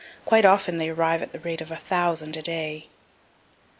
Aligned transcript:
Quite 0.25 0.45
often 0.45 0.77
they 0.77 0.89
arrive 0.89 1.21
at 1.21 1.31
the 1.31 1.37
rate 1.37 1.61
of 1.61 1.69
1000 1.69 2.35
a 2.35 2.41
day. 2.41 2.87